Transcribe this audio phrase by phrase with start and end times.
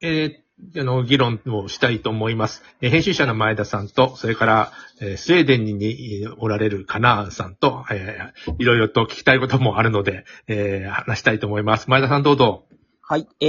[0.00, 2.62] えー、あの、議論をしたいと思います。
[2.80, 11.90] えー編集者の前田さんと、それから、えースウェーデンににおられるカナーンさんと、えーいろいろと聞きたいこともあるので、えー話したいと思います。
[11.90, 12.64] 前田さんどうぞ。
[13.02, 13.26] はい。
[13.40, 13.46] え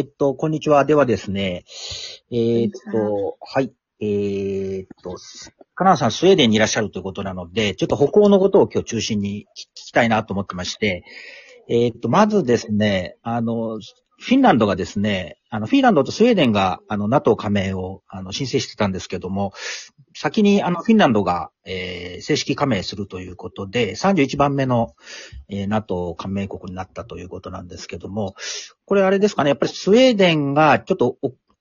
[0.00, 0.84] ーっと、こんにちは。
[0.84, 1.64] ではですね、
[2.32, 3.72] えーっと、はい。
[4.00, 5.16] えーっと、
[5.76, 11.04] カナダさん、スウェーデンにいらっしゃるということなので、ちょっと北欧のことを今日中心に聞きたいなと思ってまして、
[11.68, 13.78] えーっと、まずですね、あの、
[14.22, 19.52] フィンランドがですね、あの、フィンランドとスウェーデンが、あの、NATO 加盟を、あの、申請してたんですけども、
[20.14, 24.94] 先に、あの、フィンランドが、えー正式加盟するということで、31番目の、
[25.48, 28.36] えー NATO 加盟国になったということなんですけども、
[28.84, 31.16] これあれですかね、やっぱりスウェーデンがちょっと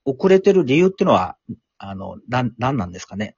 [0.05, 1.37] 遅れてる理由っていうのは、
[1.79, 3.35] あの、なん、なんなんですかね？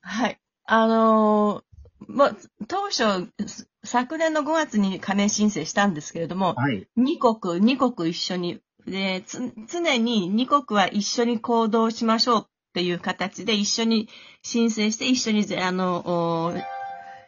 [0.00, 0.38] はい。
[0.64, 2.36] あのーもう、
[2.68, 6.86] 当初、す昨年の5月に加盟申請したんですけれども、はい。
[6.96, 14.08] 2国、2国一緒に、で、つ常に2国は一緒に行動しましょうっていう形で一緒に
[14.42, 16.54] 申請して一緒にぜ、あの、お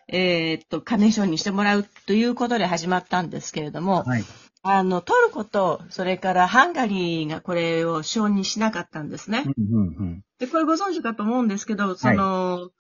[0.09, 4.25] えーっと、加盟承認してもらうということで始まったんですけれども、はい。
[4.63, 9.45] あの、トルコと、それからハンガリーがこれを承認しなかったんですね。
[9.45, 10.25] うんうんうん。
[10.39, 12.71] で、これご存知かと思うんですけど、その、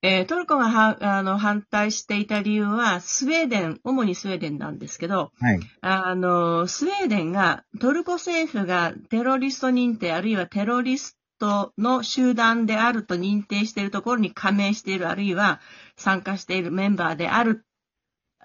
[0.00, 5.60] えートルコがはあの反対していた理由は、スウェーデン、主にスウェーデンなんですけど、はい。
[5.80, 15.60] あの、スウェーデンが、トルコ政府がテロリスト認定、あるいはテロリストの集団であると認定しているところに加盟している、あるいは
[15.96, 17.64] 参加しているメンバーである、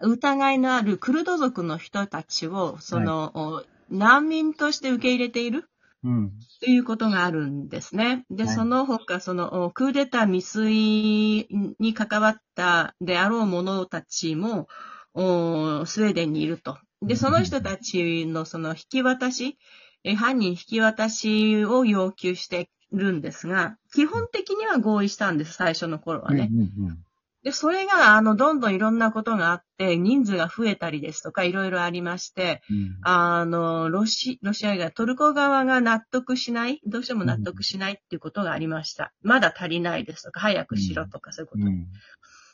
[0.01, 5.69] 疑いのあるクルド族の人たちを、その、お難民として受け入れている。
[6.03, 6.31] うん。
[6.59, 8.25] ということがあるんですね。
[8.29, 11.47] で、はいその他、その、おクーデター未遂
[11.79, 14.67] に関わったであろう者たちも、
[15.13, 16.77] おスウェーデンにいると。
[17.01, 19.57] で、その人たちのその引き渡し、
[20.03, 26.49] え犯人引き渡しを要求してるんですが、基本的には合意したんです、最初の頃はね。
[26.51, 27.03] うんうん
[27.43, 32.97] で、それが、あの、どんどんいろんなことがあって、人数が増えたりですとか、いろいろありまして、うん。
[33.01, 39.13] あの、ロシ、ロシアが、トルコ側が納得しない、どうしても納得しないっていうことがありました。
[39.21, 41.65] まだ足りないですとか、早くしろとか、そういうこと。
[41.65, 41.87] うん。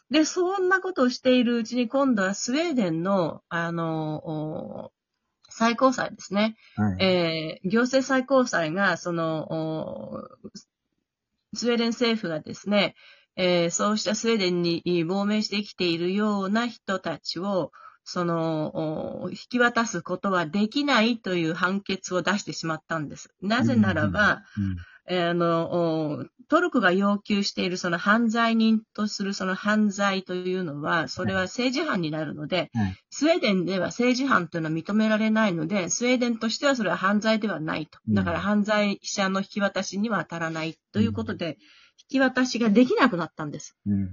[0.10, 4.92] で、そんなことをしているうちに、今度はスウェーデンの、あの、お
[5.50, 6.56] 最高裁ですね。
[6.76, 7.04] はい。
[7.04, 10.30] えー行政最高裁が、その、お
[11.54, 12.96] スウェーデン政府がですね、
[13.42, 17.72] えーそうしたスウェーデンに亡命してきているような人たちを、
[18.04, 23.30] その、お引き渡すことはできないという判決を出してしまったんです。
[23.42, 24.42] なぜならば、
[25.08, 32.98] えーあの、おトルコが要求しているその犯罪人とするその犯罪というのは、それは政治犯になるので、はい。
[33.10, 38.00] スウェーデンでは政治犯というのは認められないので、スウェーデンとしてはそれは犯罪ではないと。
[38.10, 41.56] だから犯罪者の引き渡しには当たらないということで、引
[42.08, 43.76] き渡しができなくなったんです。
[43.86, 44.10] うん。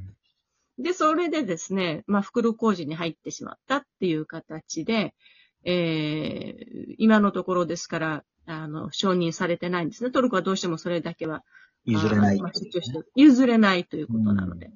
[0.79, 5.15] で、それでですね、まあ、袋工事に入ってしまったっていう形で、
[5.65, 10.11] えー今のところですから、あの、承認されてないんですね。
[10.11, 11.43] トルコはどうしてもそれだけは
[11.85, 12.41] 譲れない
[13.17, 14.71] 譲れないということなので。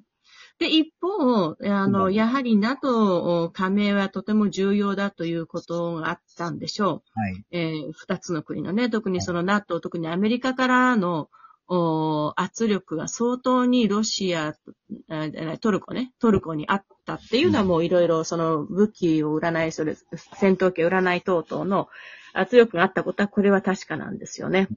[0.59, 7.33] で、一方、あの、うんやはり NATO 加盟はとても重要だということがあったんでしょはい。
[7.33, 7.45] う。
[7.51, 11.27] えー二つの国のね、特にその NATO、特にアメリカからのお
[12.35, 14.55] 圧力が相当にロシア、
[15.61, 19.95] トルコね、トルコにあったっていうのはもういろいろその武器を売らない、それ、
[20.35, 21.87] 戦闘機を売らない等々の
[22.33, 24.67] 圧力があったことはこれは確かなんですよね。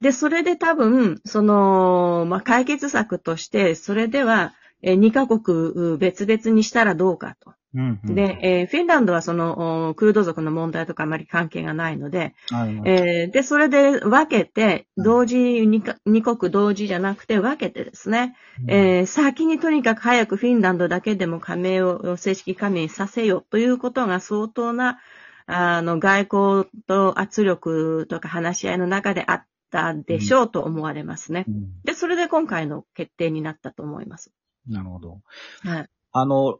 [0.00, 7.52] で、それで多分、その、まあ、解決策として、それでは、えー、2カ国別々にしたらどうかと。
[7.74, 18.36] うんうん、で、えーフィンランドはその、おクルド族の問題とかあまり関係がないので、はいえーで、それで分けて、うん同時にか、二国同時じゃなくて分けてですね、
[18.68, 24.98] えー先にとにかく早くフィンランドだけでも加盟を正式加盟させよということが相当な、
[25.46, 31.44] あの、外交と圧力とか話し合いの中であったでしょうと思われますね。
[31.48, 34.32] うんで、それで今回の決定になったと思います。
[34.68, 35.20] なるほど。
[35.62, 35.88] はい。
[36.12, 36.58] あの、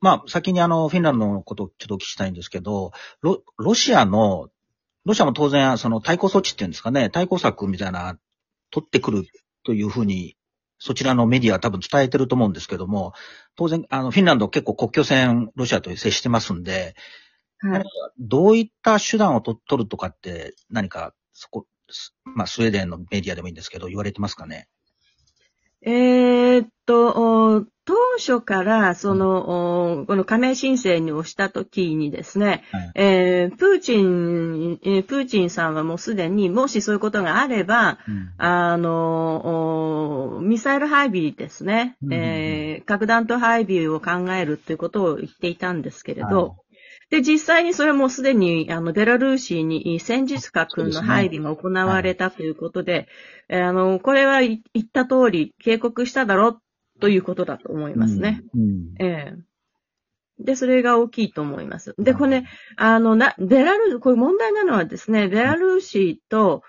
[0.00, 4.48] まあ、先にあの、フィンランドのことをちょっとお聞きしたいんですけど、ロ、ロシアの、
[5.04, 8.18] ロシアも当然、その対抗措置っていうんですかね、対抗策みたいな、
[8.70, 9.24] 取ってくる
[9.64, 10.36] というふうに、
[10.78, 13.12] そちらのメディアは多分伝えてると思うんですけども、
[13.56, 16.94] 当然、あの、フィンランド結構国境線、ロシアと接してますんで、
[17.58, 17.84] はい。
[18.18, 24.68] どういった手段をと取るとかって、何か、そこ、すまあ、スウェーデンのメディアでもいいんですけど、言われてますかね？
[25.82, 27.66] えーっと、
[28.18, 32.92] 初から、その、おこの加盟申請をしたときにですね、はい。
[32.94, 38.32] えープーチン、えープーチンさんはもうすでに、もしそういうことがあれば、うん。
[38.38, 46.56] あの、おミサイル配備ですね、うんえー核弾頭配備を考えるということを言っていたんですけれど、はい。
[47.10, 53.08] で、実際にそれもすでに、あの、ベラルーシに戦術核の配備が行われたということで、
[53.48, 56.62] えーあの、これは言った通り警告しただろう
[57.00, 58.42] ということだと思いますね。。
[58.54, 58.94] うん。
[58.98, 59.50] ええ
[60.42, 61.94] で、それが大きいと思います。
[61.98, 66.62] で、これね、あの、な、ベラルー、これ問題なのはですね、ベラルーシと、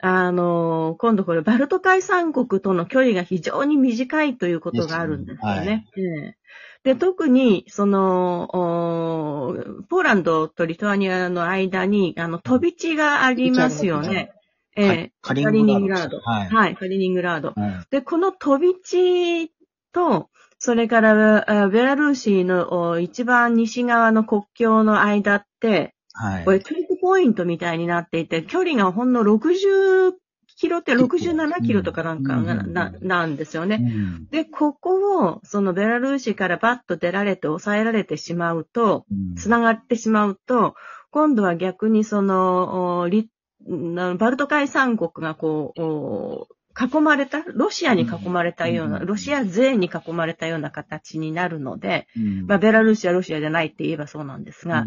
[0.00, 5.86] あの、今度これ、バルト海三国との距離が非常に短いということがあるんですよね。
[5.96, 6.38] ええ
[6.84, 9.54] で、特に、その、お
[9.88, 14.32] ポーランドとリトアニアの間に、あの、飛び地がありますよね。
[14.76, 16.20] ええカカリニングラード。
[16.20, 16.48] はい。
[16.48, 17.48] はい、カリニングラード。
[17.48, 17.86] はい。
[17.90, 19.52] で、この飛び地
[19.98, 20.28] と、
[20.60, 26.44] それから、あベラルーシのお一番西側の国境の間って、はい。
[26.44, 30.14] これクリックポイントみたいになっていて、距離がほんの60
[30.56, 33.78] キロって67キロとかなんかがうんななんですよね。
[33.80, 40.74] うんで、ここを、そのベラルーシからバッと出られて抑えられてしまうと、うんつながってしまうと、
[41.10, 43.08] 今度は逆にその、
[44.18, 46.48] バルト海三国がこう、お
[46.80, 54.86] 囲まれた、ロシアに囲まれたような、うんロシア勢に囲まれたような形になるので、うんまあ、ベラルーシはロシアじゃないって言えばそうなんですが、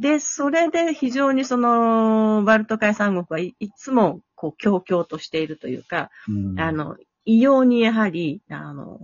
[0.00, 8.98] で、それで非常にその、バルト海三国はいいつも、こう、強々としているというか、うんあ、の、異様にやはり、あの、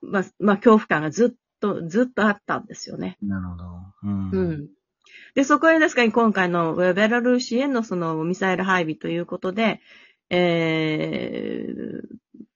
[0.00, 1.30] まあ、まあ、恐怖感がずっ
[1.60, 3.18] と、ずっとあったんですよね。
[3.22, 3.64] なるほど。
[4.04, 4.68] うんうん。
[5.34, 9.80] で、そこでですから今回のベラルーシへのそのミサイル配備ということで、
[10.30, 12.00] えー、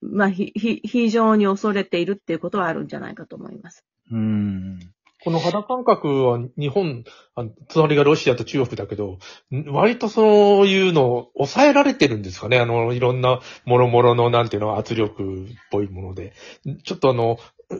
[0.00, 3.85] まあ、ひ、ひ、非常に恐れているっていうことはあるんじゃないかと思います。
[4.11, 4.79] うん。
[5.25, 7.03] この肌感覚は日本、
[7.35, 9.19] あの隣がロシアと中国だけど、
[9.69, 16.35] 割とそういうのを抑えられてるんですかねあの、いろんな諸々のなんていうの圧力っぽいもので。
[16.85, 17.38] ちょっとあの、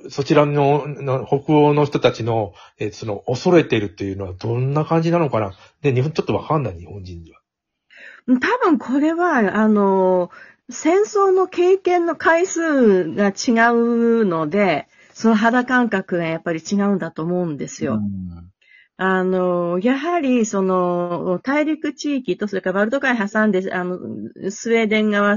[0.09, 0.87] そちらの
[1.27, 5.53] 北欧の人たちの、えその恐れてるっていうのはどんな感じなのかな
[5.83, 7.41] で、日本ちょっとわかんない、日本人には。
[8.27, 10.31] 多分これは、あの、
[10.71, 17.95] 戦争の経験の回数が違うので、その肌感覚がやっぱり違うんだと思うんですよ。
[17.95, 18.54] うん
[18.97, 23.99] あの、やはり、その、大陸地域と、それからバルト海挟んで、あの、
[24.53, 25.37] スウェーデン側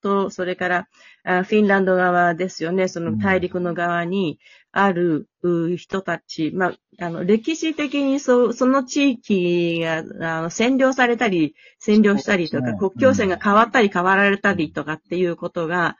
[0.00, 0.88] と、それから、
[1.24, 4.38] あフィンランド側ですよね、その大陸の側に
[4.70, 9.96] あるう人たち、まあ、あの、歴史的にそ、その地域が、
[10.38, 12.78] あの、占領されたり、占領したりとか、ね。
[12.78, 15.96] 国境線が変わったり変わられたりとかっていうことが、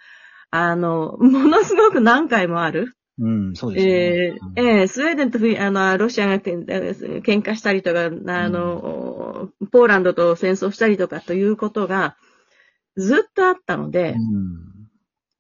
[0.51, 2.95] あの、ものすごく何回もある。
[3.19, 4.39] うん、そうですえね。
[4.57, 8.11] ーえースウェーデンとフィあの、ロシアがけん喧嘩したりとか、あ
[8.49, 12.17] の、ポーランドと戦争したりとかということが
[12.97, 14.73] ずっとあったので、うん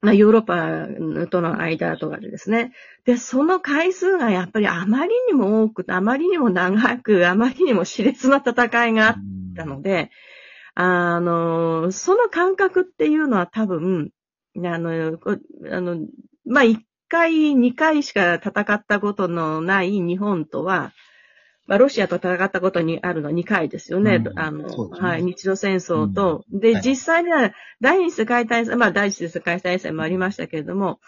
[0.03, 2.73] まあ、ヨーロッパとの間とかでですね。
[3.05, 9.15] で、その回数がやっぱりあまりにも多く、あまりにも長く、あまりにも熾烈な戦いがあっ
[9.57, 10.11] たので、
[10.75, 14.11] あの、その感覚っていうのは多分、
[14.57, 15.37] あの、こ
[15.71, 15.99] あの、
[16.47, 16.79] まあ、1
[17.13, 20.93] 回、2回しか戦ったことのない日本とは、
[21.67, 24.23] まあ、ロシアと戦ったことにあるのは2回ですよね。
[24.25, 24.39] うん。
[24.39, 24.99] あの、ね。
[24.99, 26.83] はい、日露戦争と、で、はい。
[26.83, 30.99] 実際には第二次世界大戦、まあ、第一次世界大戦もありましたけれども、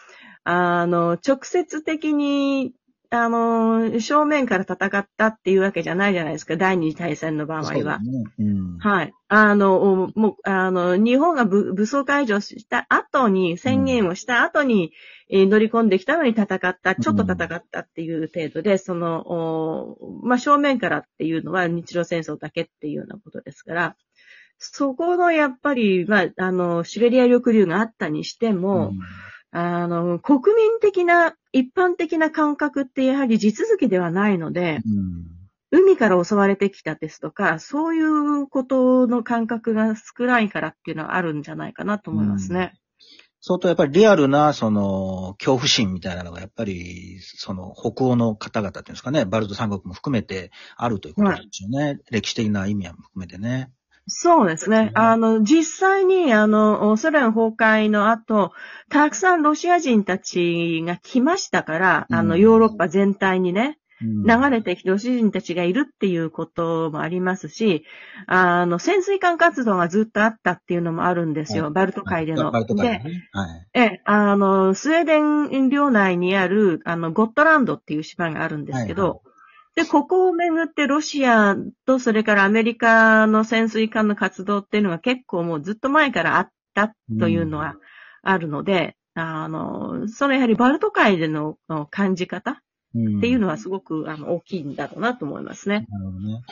[0.45, 2.75] あの、直接的に、
[3.15, 8.01] あの、正面から戦ったっていうわけじゃないじゃないですか、第二次大戦の場合は。
[8.01, 8.25] ね。
[8.41, 8.79] うん。
[8.79, 9.13] はい。
[9.29, 14.93] あの、もう、あの、日本が武武装解除した後に、宣言をした後に、
[15.31, 23.97] えー乗り込んできたのに戦った、ちょっと戦ったっていう程度で、その、おまあ、正面からっていうのは日露戦争だけっていうようなことですから、
[24.59, 28.93] そこのやっぱり、まあ、あの、シベリア抑留があったにしても、
[29.57, 35.25] あの、国民的な、一般的な感覚ってやはり地続きではないので、うん
[35.77, 42.75] 海から襲われてきたですとか、そういうことの感覚が少ないからっていうのはあるんじゃないかなと思いますね。
[43.41, 51.99] 相当やっぱりリアルな、その、恐怖心みたいなのが、やっぱり、その、北欧の方々っていうんですかね、バルト三国も含めてあるということなんですよね。
[52.11, 53.73] 歴史的な意味は含めてね。
[54.07, 54.91] そうですね。
[54.95, 58.53] あの、実際に、あの、ソ連崩壊の後、
[58.91, 63.79] たくさんロシア人たちが来ましたから、あの、うんヨーロッパ全体にね。
[64.01, 67.85] 流れてきてロシア人たちがいるっていうこともありますし、
[68.27, 72.51] あの、潜水艦活動がずっとあったっていうのもあるんですよ、はいバルト海での。
[72.51, 73.29] バルト海でで、ね。
[73.33, 73.67] はい。
[73.73, 79.34] ええ、あの、スウェーデン領内にある、あの、ゴットランドっていう島があるんですけど、はいは
[79.75, 87.75] で、ここをめぐってロシアとそれからアメリカの潜水艦の活動っていうのが結構もうずっと前からあったというのは
[88.23, 92.63] あるので、あの、そのやはりバルト海でのの感じ方
[92.95, 95.87] うんっていうのはすごく、あの大きいんだろうなと思いますね。
[95.89, 96.43] なるほどね。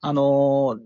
[0.00, 0.78] あのー、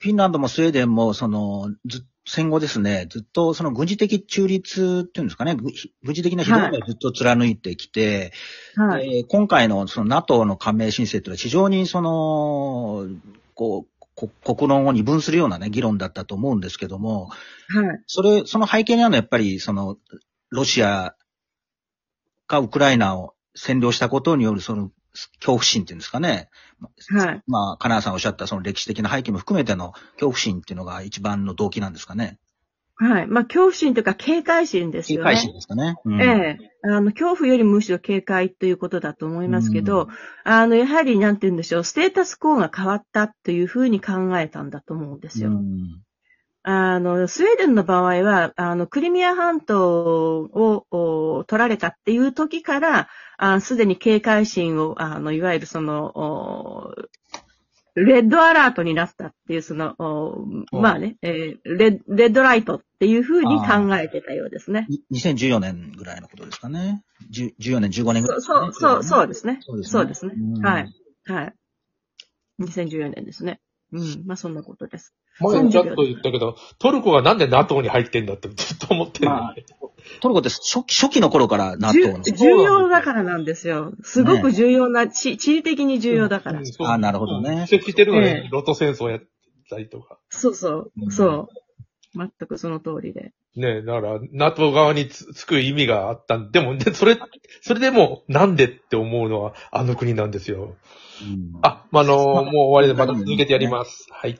[0.00, 5.70] フィンランドもスウェーデンも、その、ず戦後ですね、ずっとその軍事的中立っていうんですかね、ぐ
[6.02, 8.32] 軍事的な指導をずっと貫いてきて、
[8.76, 9.10] はい。
[9.10, 13.06] で今回のその NATO の加盟申請というのは非常にその、
[13.54, 18.02] こう、こ国論を二分するようなね、議論だったと思うんですけども、はい。
[18.06, 19.98] それ、その背景にあるのはやっぱり、その、
[20.50, 21.16] ロシア
[22.46, 24.90] がウクライナを占領したことによるその
[25.38, 26.48] 恐怖心っていうんですかね。
[27.10, 27.42] はい。
[27.46, 32.38] まあ、金谷さんおっしゃったその歴史的な背景も含めての恐怖心っていうのが一番の動機なんですかね。
[32.96, 33.26] はい。
[33.26, 35.30] まあ、恐怖心というか警戒心ですよね。
[35.30, 35.96] 警戒心ですかね。
[36.04, 36.88] うんええ。
[36.88, 40.08] あの、恐怖よりむしろ警戒ということだと思いますけど、
[40.44, 45.50] あの、やはり、なんて言うんでしょう、ステータスコーが変わったというふうに考えたんだと思うんですよ。
[45.50, 46.03] うん
[46.66, 56.94] あの、スウェーデンの場合は、あの、クリミア半島をお取られたっていう時から、あすでに警戒心を、あの、いわゆるその、お
[57.96, 64.86] レッドアラートになったっていう、その、おまあね、えーレッ、レッドライトっていうふうに考えてたようですね。
[64.88, 67.04] に2014年ぐらいのことですかね。
[67.30, 69.58] 10 14年、15年ぐらそ、いうですかね、そう、そう、そうですね。
[69.60, 70.62] そうですねそうですねうん。
[70.62, 70.92] はい。
[71.26, 71.54] はい。
[72.60, 73.60] 2014年ですね。
[73.92, 74.24] うん。
[74.26, 75.14] まあ、そんなことです。
[75.40, 79.64] 前ちょっと言ったけど、トルコがなんで NATO に入ってんだってずっと思ってるんだよね。
[80.20, 82.22] トルコって初期初期の頃から重 NATO の？
[82.22, 83.92] 重要だからなんですよ。
[84.02, 86.60] すごく重要な、地地理的に重要だから。
[86.60, 89.20] うんそうあなるほどね移籍してるのえに、ロト戦争やっ
[89.68, 90.18] たりとか。
[90.28, 91.48] そうそうう、んそう。
[92.16, 93.32] 全くその通りで。
[93.56, 97.18] ねだから、NATO 側につつく意味があったんでも、で、それ、
[97.60, 100.76] それでも、なんでって思うのは、あの国なんですよ。
[101.22, 104.06] うんあ、まあ、あの、もう終わりでまた続けてやります。
[104.10, 104.38] はい。